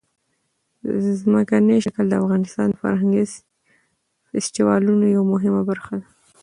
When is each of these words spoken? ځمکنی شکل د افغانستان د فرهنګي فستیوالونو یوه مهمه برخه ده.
ځمکنی 1.21 1.77
شکل 1.85 2.05
د 2.09 2.13
افغانستان 2.23 2.67
د 2.71 2.75
فرهنګي 2.81 3.23
فستیوالونو 4.29 5.05
یوه 5.15 5.25
مهمه 5.33 5.61
برخه 5.69 5.93
ده. 5.99 6.07